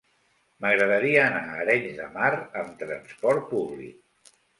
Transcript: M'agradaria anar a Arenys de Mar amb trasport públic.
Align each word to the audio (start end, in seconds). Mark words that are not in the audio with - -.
M'agradaria 0.63 1.19
anar 1.25 1.41
a 1.49 1.57
Arenys 1.65 1.99
de 1.99 2.07
Mar 2.15 2.31
amb 2.63 2.73
trasport 2.81 3.45
públic. 3.53 4.33